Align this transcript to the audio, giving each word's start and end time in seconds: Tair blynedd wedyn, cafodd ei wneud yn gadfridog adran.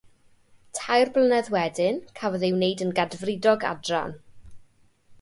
Tair 0.77 1.11
blynedd 1.17 1.51
wedyn, 1.57 2.01
cafodd 2.21 2.49
ei 2.49 2.57
wneud 2.57 2.83
yn 2.89 2.97
gadfridog 3.03 3.71
adran. 3.75 4.21